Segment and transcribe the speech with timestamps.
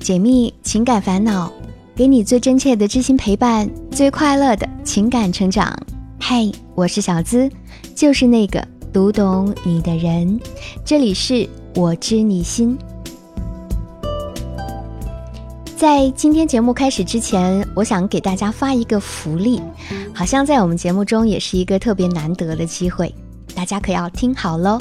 [0.00, 1.52] 解密情感烦恼，
[1.94, 5.78] 给你最真切的知心陪伴，最快乐的情感成长。
[6.18, 7.50] 嘿，我是小资，
[7.94, 10.40] 就是那个读懂你的人。
[10.86, 12.76] 这里是我知你心。
[15.76, 19.60] 在今天节目开始之前，我想给大家发一个福利，
[20.14, 23.14] 好像在我们节目中也是一个特别难得的机会，
[23.54, 24.78] 大家可要听好喽。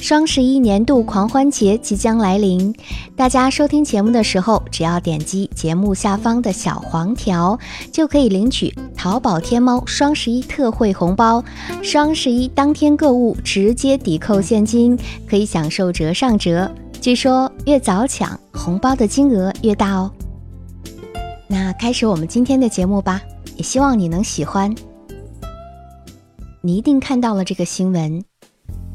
[0.00, 2.74] 双十一年度狂欢节即将来临，
[3.16, 7.58] 大家收听节目的时候，只要点击节目下方的小黄条，
[7.92, 11.44] 就可以领取淘宝天猫双十一特惠红包。
[11.82, 16.70] 双十一当天购物直接抵扣现金，可以享受折上折。
[17.00, 20.10] 据说越早抢红包的金额越大哦。
[21.46, 23.20] 那开始我们今天的节目吧，
[23.56, 24.74] 也希望你能喜欢。
[26.62, 28.27] 你一定看到了这个新闻。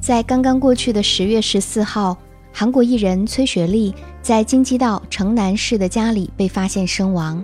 [0.03, 2.17] 在刚刚过去的十月十四号，
[2.51, 7.41] 韩国艺人崔雪莉在京畿道城南市的家里被发现身亡。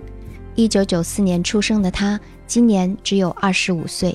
[0.56, 4.14] 一九九四年出生的她，今年只有二十五岁。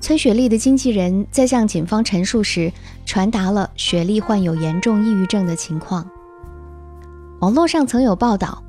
[0.00, 2.72] 崔雪莉的经纪人在向警方陈述时，
[3.04, 6.08] 传达了雪莉患有严重抑郁症的情况。
[7.40, 8.64] 网络上曾有报道，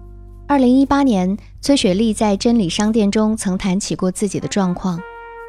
[0.50, 5.00] 二零一八年，崔雪莉在真理商店中曾谈起过自己的状况。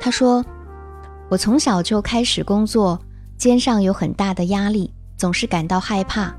[0.01, 0.45] 她说。
[1.29, 3.01] 我从小就开始工作，
[3.39, 6.35] 肩上有很大的压力，总是感到害怕。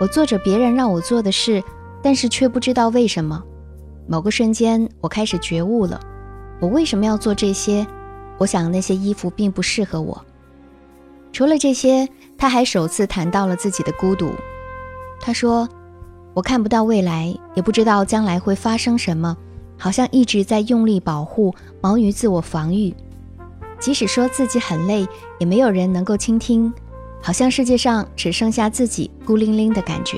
[0.00, 1.62] 我做着别人让我做的事，
[2.02, 3.42] 但是却不知道为什么。
[4.08, 6.00] 某个瞬间，我开始觉悟了：
[6.60, 7.86] 我为什么要做这些？
[8.36, 10.20] 我想那些衣服并不适合我。
[11.32, 14.30] 除了这些，他还首次谈到了自己的孤独。
[15.20, 15.68] 他说
[16.34, 19.36] ：“我看不到未来，也不知道将来会发生什么，
[19.78, 22.92] 好像一直在用力保护，忙于自我防御。”
[23.84, 25.06] 即使说自己很累，
[25.38, 26.72] 也没有人能够倾听，
[27.20, 30.16] 好像世界上只剩下自己孤零零的感觉。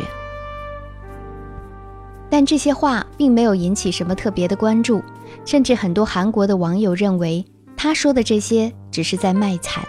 [2.30, 5.02] 但这些话并没有引起什么特别的关注，
[5.44, 7.44] 甚至很多韩国的网友认为
[7.76, 9.82] 他说的这些只是在卖惨。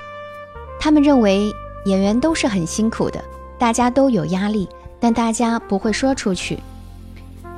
[0.79, 1.53] 他们认为
[1.85, 3.23] 演员都是很辛苦的，
[3.59, 4.67] 大家都有压力，
[4.99, 6.57] 但大家不会说出去。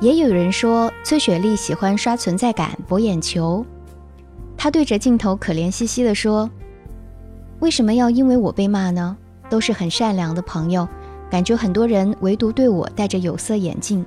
[0.02, 3.64] 也有人说崔雪莉喜欢刷存在感博眼球。
[4.62, 6.50] 他对着镜头可怜兮兮地说
[7.60, 9.16] ：“为什么要因为我被骂呢？
[9.48, 10.86] 都是很善良的朋友，
[11.30, 14.04] 感觉很多人唯独对我戴着有色眼镜。”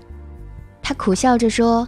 [0.79, 1.87] 他苦笑着说：“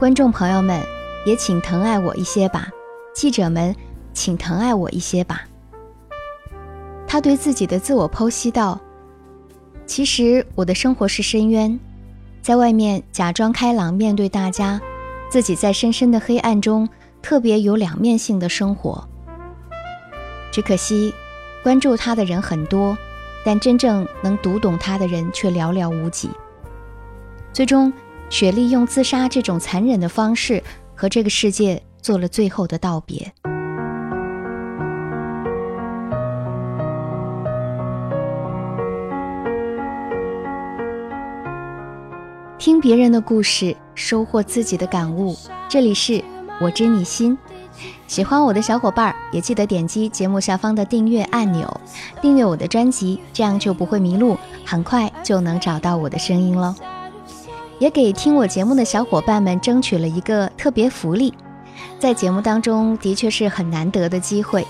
[0.00, 0.80] 观众朋友们，
[1.26, 2.70] 也请疼爱我一些吧；
[3.14, 3.76] 记者们，
[4.14, 5.42] 请疼爱我一些吧。”
[7.06, 8.80] 他对自己的自我剖析道
[9.84, 11.78] ：“其实我的生活是深渊，
[12.40, 14.80] 在外面假装开朗面对大家，
[15.28, 16.88] 自己在深深的黑暗中。”
[17.28, 19.06] 特别有两面性的生活，
[20.50, 21.12] 只可惜
[21.62, 22.96] 关注他的人很多，
[23.44, 26.30] 但真正能读懂他的人却寥寥无几。
[27.52, 27.92] 最终，
[28.30, 30.62] 雪莉用自杀这种残忍的方式
[30.94, 33.30] 和这个世界做了最后的道别。
[42.56, 45.36] 听别人的故事，收获自己的感悟。
[45.68, 46.24] 这里是。
[46.60, 47.38] 我知你心，
[48.08, 51.80] 喜欢我的小伙伴也记得点击节目下方的订阅按钮，
[52.20, 56.74] 订阅我的专辑，这样就不会迷路，很快就能找到我的声音了。
[57.78, 61.32] 也给听我节目的小伙伴们争取了一个特别福利，
[62.00, 64.66] 在节目当中的确是很难得的机会。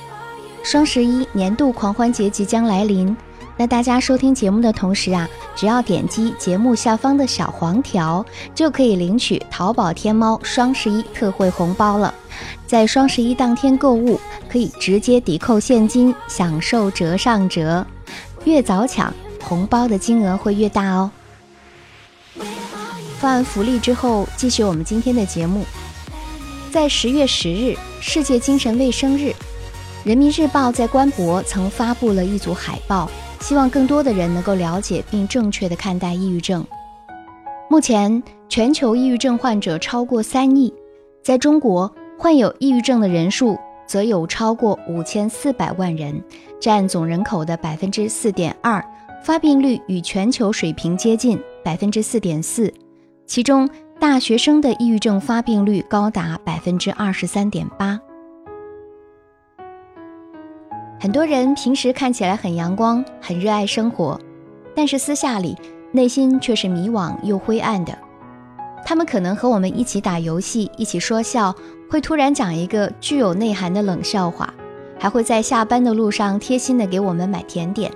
[0.62, 3.16] 双十一年度狂欢节即将来临。
[3.60, 8.24] 那大家收听节目的同时啊，只要点击节目下方的小黄条，
[8.54, 12.14] 就可以领取淘宝天猫双十一特惠红包了。
[12.68, 17.84] 在双十一当天购物，可以直接抵扣现金，享受折上折。
[18.44, 21.10] 越早抢，红包的金额会越大哦。
[23.18, 25.64] 发完福利之后，继续我们今天的节目。
[26.70, 29.34] 在十月十日，世界精神卫生日，
[30.04, 33.10] 人民日报在官博曾发布了一组海报。
[33.40, 36.64] 希望更多的人能够了解并正确的看待抑郁症。
[37.70, 40.72] 目前，全球抑郁症患者超过三亿，
[41.22, 46.22] 在中国，患有抑郁症的人数则有超过五千四百万人，
[46.60, 48.84] 占总人口的百分之四点二，
[49.22, 52.72] 发病率与全球水平接近百分之四点四，
[53.26, 53.68] 其中
[54.00, 58.00] 大学生的抑郁症发病率高达百分之二十三点八。
[61.00, 64.20] 很多人平时看起来很阳光，很热爱生活，
[64.74, 65.56] 但是私下里
[65.92, 67.96] 内心却是迷惘又灰暗的。
[68.84, 71.54] 他们可能和我们一起打游戏，一起说笑，
[71.88, 74.52] 会突然讲一个具有内涵的冷笑话，
[74.98, 77.92] 还会在下班的路上贴心的给我们买甜点。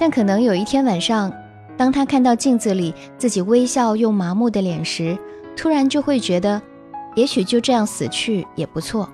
[0.00, 1.30] 但可能有一天晚上，
[1.76, 5.18] 当他看到镜子里自己微笑又麻木的脸时，
[5.54, 6.62] 突然就会觉得，
[7.16, 9.06] 也许就这样死去也不错。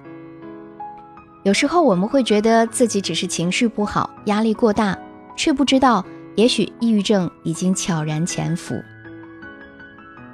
[1.44, 4.98] 有时候我们会觉得自己只是情绪不好、压力过大，
[5.36, 6.02] 却不知道，
[6.36, 8.74] 也许抑郁症已经悄然潜伏。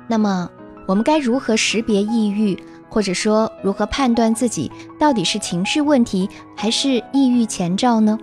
[0.07, 0.49] 那么，
[0.87, 2.57] 我们该如何识别抑郁，
[2.89, 4.71] 或者说如何判断自己
[5.01, 8.17] 到底是情绪问题还是抑郁前兆呢？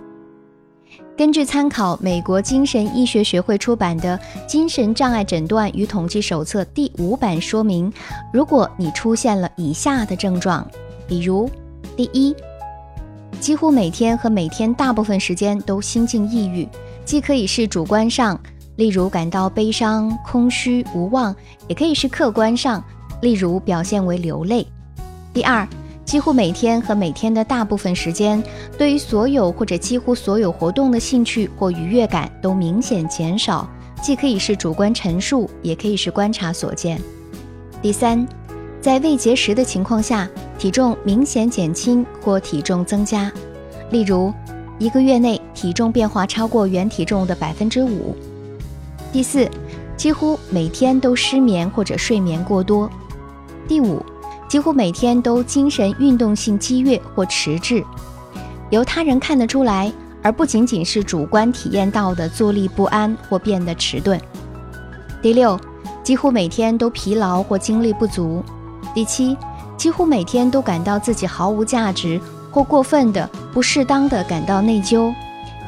[1.14, 7.92] 根据参考美国精神医学学会出版的《精神障碍诊断与统计手册》第五版说明，
[8.32, 10.66] 如果你出现了以下的症状，
[11.06, 11.50] 比如：
[11.94, 12.34] 第一，
[13.40, 16.68] 几乎每天和每天大部分时间都心境抑郁，
[17.04, 18.38] 既可以是主观上，
[18.76, 21.34] 例如感到悲伤、空虚、无望，
[21.66, 22.82] 也可以是客观上，
[23.22, 24.66] 例如表现为流泪。
[25.32, 25.66] 第二。
[26.04, 28.42] 几乎每天和每天的大部分时间，
[28.78, 33.68] 对于所有或者几乎所有活动的兴趣或愉悦感都明显减少，
[34.00, 36.98] 既可以是主观陈述，也可以是观察所见。
[37.82, 38.26] 第三，
[38.80, 40.26] 在未节食的情况下，
[40.58, 43.32] 体重明显减轻或体重增加，
[43.90, 44.32] 例如
[44.78, 48.14] 一个月内体重变化超过原体重的百分之五。
[49.12, 49.48] 第四，
[49.96, 52.90] 几乎每天都失眠或者睡眠过多。
[53.66, 54.04] 第五。
[54.48, 57.84] 几乎每天都精神运动性激越或迟滞，
[58.70, 64.18] 由他人看得出来，而不仅仅是主观体验到的坐立不安或变得迟钝。
[65.20, 65.60] 第六，
[66.02, 68.42] 几乎每天都疲劳或精力不足。
[68.94, 69.36] 第七，
[69.78, 72.20] 几乎每天都感到自己毫无价值
[72.50, 75.14] 或过分的、不适当的感到内疚，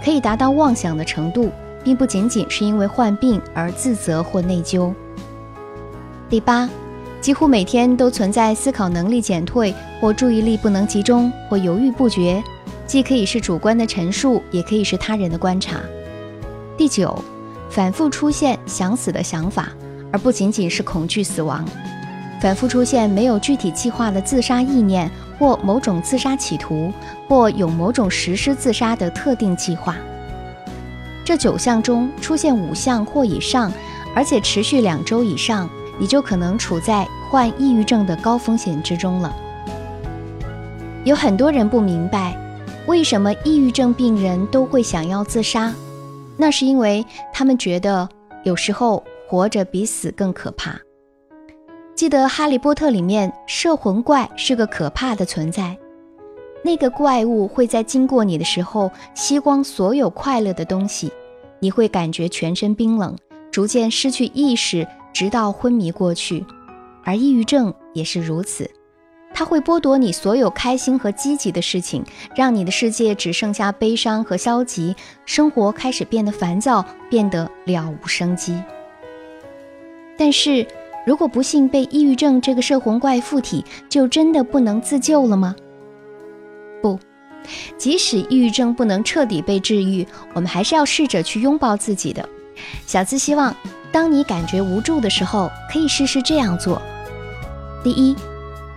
[0.04, 1.50] 可以达到妄想的程度，
[1.82, 4.92] 并不仅仅是因为患病而自责或内疚。
[6.28, 6.68] 第八。
[7.20, 12.42] 几乎每天都存在思考能力减退，或注意力不能集中，或犹豫不决，
[12.86, 15.80] 既可以是主观的陈述，也可以是他人的观察。
[16.78, 17.22] 第九，
[17.68, 19.68] 反复出现想死的想法，
[20.10, 21.62] 而不仅仅是恐惧死亡，
[22.40, 26.92] 反复出现没有具体计划的自杀意念，或某种自杀企图，
[27.28, 29.96] 或有某种实施自杀的特定计划。
[31.24, 33.72] 这九项中出现五项或以上，
[34.14, 35.68] 而且持续两周以上。
[36.00, 39.36] 你就可能处在患抑郁症的高风险之中了。
[41.04, 42.34] 有很多人不明白，
[42.86, 45.70] 为什么抑郁症病人都会想要自杀，
[46.38, 47.04] 那是因为
[47.34, 48.08] 他们觉得
[48.44, 50.74] 有时候活着比死更可怕。
[52.00, 55.76] 记得《哈利波特》里面，摄魂怪是个可怕的存在，
[56.64, 61.12] 那个怪物会在经过你的时候吸光所有快乐的东西，
[61.58, 63.14] 你会感觉全身冰冷，
[63.50, 64.88] 逐渐失去意识。
[65.12, 66.42] 直到昏迷过去，
[67.04, 68.70] 而抑郁症也是如此，
[69.34, 72.02] 它会剥夺你所有开心和积极的事情，
[72.34, 78.58] 让你的世界只剩下悲伤和消极，生活开始变得烦躁，变得了无生机。
[80.16, 80.66] 但是
[81.06, 85.54] 如果不幸被抑郁症这个摄魂怪附体，就真的不能自救了吗？
[86.82, 86.98] 不，
[87.78, 92.28] 即使抑郁症不能彻底被治愈，我们还是要试着去拥抱自己的。
[92.86, 93.54] 小资希望。
[93.92, 96.80] 当你感觉无助的时候，可以试试这样做：
[97.82, 98.14] 第一，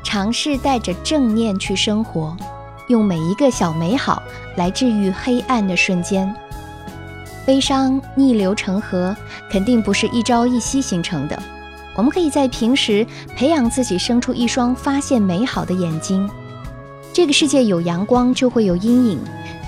[0.03, 2.35] 尝试带着正念去生活，
[2.87, 4.23] 用每一个小美好
[4.55, 6.35] 来治愈黑暗的瞬间。
[7.45, 9.15] 悲伤逆流成河，
[9.51, 11.39] 肯定不是一朝一夕形成的。
[11.95, 16.29] 我们可以在平时培养自己生出一双发现美好的眼睛。
[17.13, 19.19] 这个世界有阳光，就会有阴影。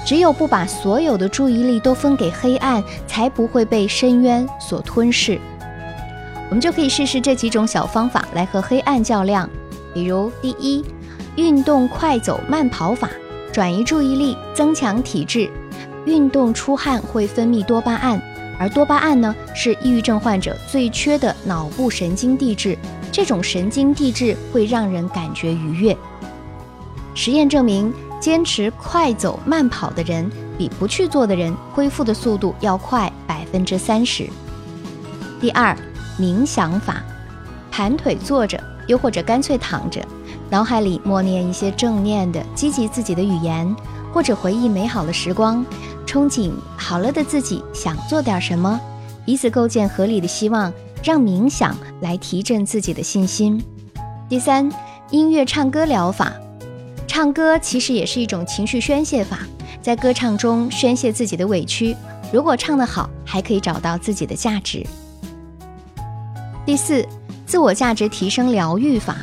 [0.06, 5.40] 只有不把所有的注意力都分给黑暗，才不会被深渊所吞噬。
[6.50, 9.50] 我们就可以试试这几种小方法来和黑暗较量。
[9.96, 10.86] 比如，第一，
[11.36, 13.10] 运动快走慢跑法，
[13.52, 15.50] 转移注意力，增强体质。
[16.06, 18.22] 运动出汗会分泌多巴胺，
[18.60, 22.78] 而多巴胺呢是抑郁症患者最缺的脑部神经递质，
[23.12, 25.96] 这种神经递质会让人感觉愉悦。
[27.14, 27.94] 实验证明。
[28.18, 34.28] 坚持快走慢跑的人，比不去做的人恢复的速度要快百分之三十。
[35.40, 35.78] 第二，
[36.20, 37.04] 冥想法，
[37.70, 40.02] 盘腿坐着，又或者干脆躺着，
[40.50, 43.76] 脑海里默念一些正念的、积极自己的语言，
[44.12, 45.64] 或者回忆美好的时光，
[46.16, 48.80] 憧憬好了的自己想做点什么，
[49.26, 50.72] 以此构建合理的希望，
[51.04, 53.62] 让冥想来提振自己的信心。
[54.30, 54.72] 第三，
[55.12, 56.32] 音乐唱歌疗法。
[57.06, 59.40] 唱歌其实也是一种情绪宣泄法，
[59.82, 61.94] 在歌唱中宣泄自己的委屈。
[62.32, 64.86] 如果唱得好，还可以找到自己的价值。
[66.66, 67.06] 第四，
[67.46, 69.18] 自我价值提升疗愈法，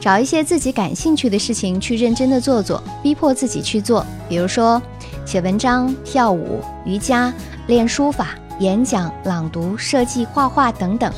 [0.00, 4.06] 找一些自己感兴趣的事情去认真的做做，逼迫自己去做。
[4.28, 4.80] 比如说，
[5.24, 7.32] 写文章、跳舞、瑜伽、
[7.66, 11.12] 练书法、演讲、朗读、设计、画画等等，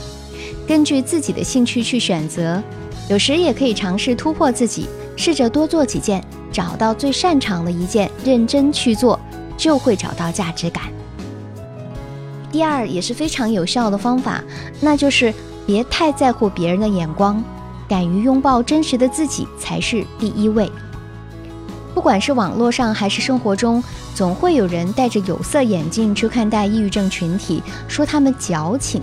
[0.66, 2.62] 根据自己的兴趣去选择。
[3.08, 9.18] 有时也可以尝试突破自己，试着多做几件，找到最擅长的一件，认真去做，
[9.56, 10.84] 就会找到价值感。
[12.50, 14.44] 第二也是非常有效的方法，
[14.80, 15.32] 那就是
[15.66, 17.42] 别太在乎别人的眼光，
[17.88, 20.70] 敢于拥抱真实的自己才是第一位。
[21.94, 23.82] 不管是网络上还是生活中，
[24.14, 29.00] 总会有人戴着有色眼镜去看待抑郁症群体，说他们矫情。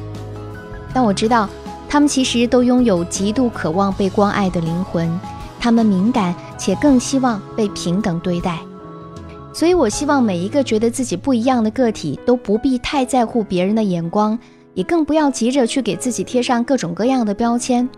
[0.93, 1.49] 但我知道。
[1.91, 5.19] 他们其实都拥有极度渴望被关爱的灵魂，
[5.59, 8.59] 他们敏感且更希望被平等对待。
[9.51, 14.37] 所以，我希望每一个觉得自己不一样的个体都不必太在乎别人的眼光，
[14.75, 17.89] 也更不要急着去给自己贴上各种各样的标签。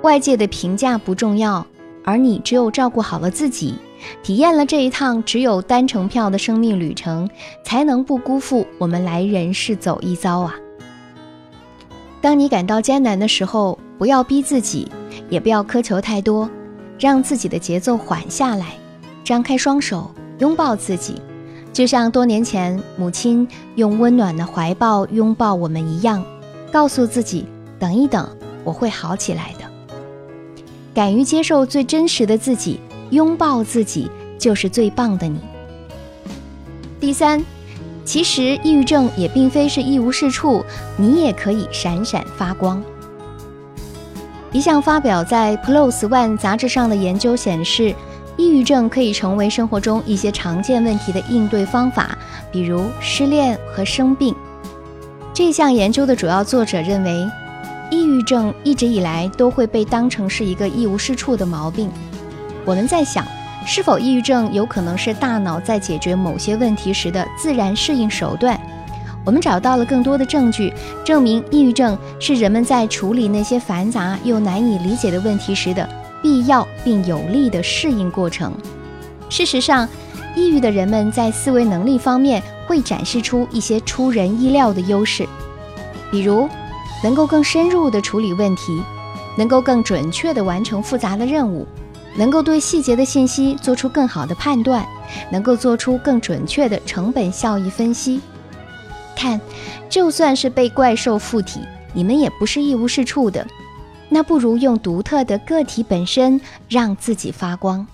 [0.00, 1.66] 外界的评价不重要，
[2.04, 3.74] 而你只有照顾好了自己，
[4.22, 7.28] 体验了这一趟只有单程票的生命旅程，
[7.62, 10.54] 才能不辜负我们来人世走一遭啊！
[12.20, 14.90] 当你感到艰难的时候，不要逼自己，
[15.28, 16.48] 也不要苛求太多，
[16.98, 18.74] 让自己的节奏缓下来，
[19.22, 21.20] 张开双手拥抱自己，
[21.72, 26.24] 就像多年前母亲用温暖的怀抱拥抱我们一样，
[26.72, 27.46] 告诉自己：
[27.78, 28.28] 等一等，
[28.64, 29.67] 我会好起来的。
[30.94, 32.80] 敢于接受最真实的自己，
[33.10, 35.40] 拥抱自己，就是最棒的你。
[37.00, 37.44] 第三。
[38.04, 40.64] 其实，抑郁症也并非是一无是处，
[40.96, 42.82] 你也可以闪闪发光。
[44.50, 47.94] 一项发表在《PLOS ONE》杂志上的研究显示，
[48.38, 52.16] 抑郁症可以成为生活中一些常见问题的应对方法，
[52.50, 54.34] 比如失恋和生病。
[55.34, 57.28] 这项研究的主要作者认为，
[57.90, 61.90] 抑郁症一直以来都会被当成是一个一无是处的毛病。
[62.64, 63.26] 我们在想。
[63.66, 68.58] 是否抑郁症有可能是大脑在解决某些问题时的自然适应手段？
[69.26, 70.72] 我们找到了更多的证据，
[71.04, 75.86] 证明抑郁症是人们在处理那些繁杂又难以理解的问题时的
[76.22, 78.54] 必要并有利的适应过程。
[79.28, 79.86] 事实上，
[80.34, 85.28] 抑郁的人们在思维能力方面会展示出一些出人意料的优势，
[86.10, 86.48] 比如
[87.02, 88.82] 能够更深入地处理问题，
[89.36, 91.66] 能够更准确地完成复杂的任务。
[92.16, 94.84] 能够对细节的信息做出更好的判断，
[95.30, 98.20] 能够做出更准确的成本效益分析。
[99.14, 99.40] 看，
[99.88, 101.60] 就算是被怪兽附体，
[101.92, 103.46] 你们也不是一无是处的。
[104.08, 107.86] 那不如用独特的个体本身让自己发光。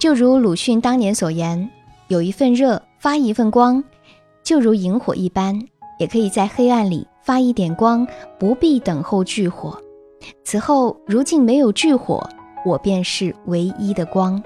[0.00, 1.70] 就如鲁迅当年所言
[2.08, 3.84] ：“有一份热，发一份光，
[4.42, 5.60] 就如萤火一般，
[5.98, 8.06] 也可以在黑暗里发一点光，
[8.38, 9.78] 不必等候炬火。
[10.42, 12.28] 此后，如竟没有炬火。”
[12.64, 14.42] 我便是唯一的光。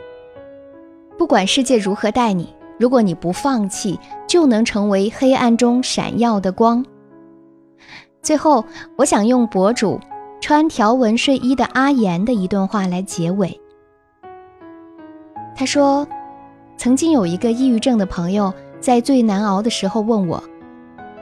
[1.17, 6.85] 不管世界如何待你，如果你不放弃，就能成为黑暗中闪耀的光。
[8.21, 8.65] 最后，
[8.97, 10.01] 我想用博主
[10.41, 13.61] 穿条纹睡衣的阿言的一段话来结尾。
[15.55, 16.05] 他说
[16.77, 20.43] ：“曾经有一个抑郁症的朋友，在最难熬的时候问我：‘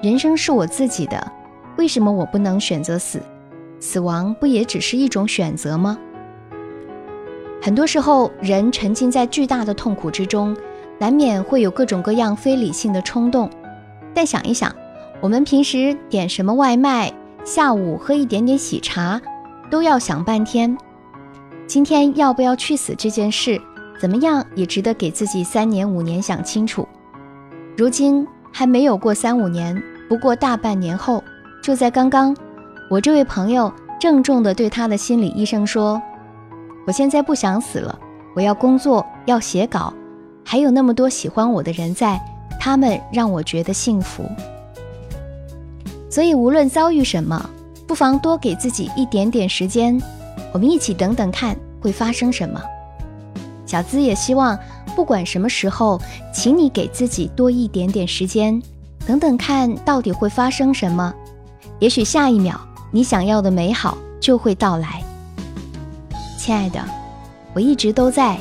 [0.03, 1.33] 人生是我自己的，
[1.77, 3.21] 为什么我不能选择死？
[3.81, 5.99] 死亡不也只是一种选择吗？’”
[7.63, 10.57] 很多时候，人沉浸在巨大的痛苦之中，
[10.99, 13.51] 难免会有各种各样非理性的冲动。
[14.15, 14.75] 但想一想，
[15.21, 17.13] 我们平时点什么外卖，
[17.45, 19.21] 下午喝一点点喜茶，
[19.71, 20.77] 都要想半天。
[21.67, 23.61] 今天要不要去死这件事，
[24.01, 26.87] 怎么样也值得给自己三年五年想清楚。
[27.77, 28.27] 如今
[28.59, 31.23] 还没有过三五年，不过大半年后，
[31.63, 32.35] 就在刚刚，
[32.89, 33.71] 我这位朋友
[34.01, 36.01] 郑重地对他的心理医生说。
[36.87, 37.99] 我现在不想死了，
[38.35, 39.93] 我要工作，要写稿，
[40.43, 42.19] 还有那么多喜欢我的人在，
[42.59, 44.25] 他们让我觉得幸福。
[46.09, 47.51] 所以无论遭遇什么，
[47.87, 50.01] 不妨多给自己一点点时间，
[50.55, 52.59] 我们一起等等看会发生什么。
[53.67, 54.59] 小资也希望，
[54.97, 56.01] 不管什么时候，
[56.33, 58.61] 请你给自己多一点点时间，
[59.07, 61.15] 等等看到底会发生什么。
[61.79, 62.59] 也许下一秒，
[62.91, 65.03] 你想要的美好就会到来。
[66.39, 66.83] 亲爱的，
[67.53, 68.39] 我一直都在，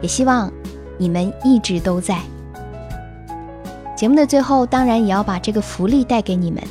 [0.00, 0.50] 也希望
[0.96, 2.20] 你们一直都在。
[3.96, 6.62] 节目的最后，当然也要把这个福利带给你们。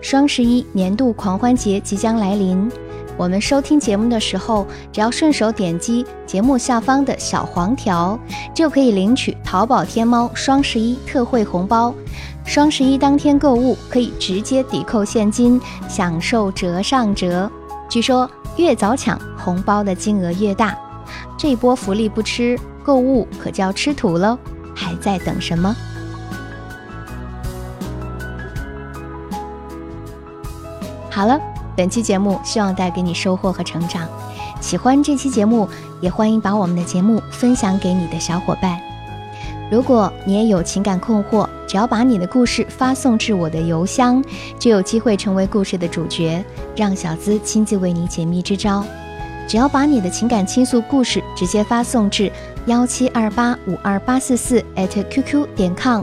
[0.00, 2.72] 双十一年度狂欢节即将来临，
[3.16, 8.18] 我们收听节目的时候只要顺手点击节目下方的小黄条
[8.54, 11.94] 就可以领取淘宝天猫双十一特惠红包。
[12.46, 17.50] 双十一当天购物可以直接抵扣现金享受折上折。
[17.88, 20.76] 据说越早抢红包的金额越大。
[21.36, 24.38] 这波福利不吃购物可就要吃土喽
[24.74, 25.74] 还在等什么？
[31.10, 31.38] 好了
[31.80, 34.06] 本期节目希望带给你收获和成长。
[34.60, 35.66] 喜欢这期节目，
[36.02, 38.78] 也欢迎把我们的节目分享给你的小伙伴。
[39.70, 44.22] 如果你也有情感困惑，只要把你的故事发送至我的邮箱，
[44.58, 46.44] 就有机会成为故事的主角，
[46.76, 48.84] 让小资亲自为你解密支招。
[49.48, 52.30] 只要把你的情感倾诉故事直接发送至
[52.66, 56.02] 幺七二八五二八四四 @QQ 点 com，